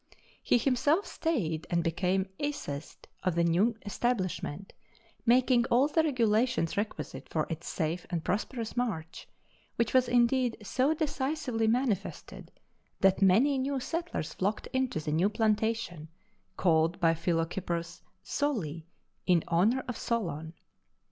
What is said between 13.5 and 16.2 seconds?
new settlers flocked into the new plantation,